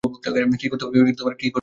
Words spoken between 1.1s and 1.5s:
বলো।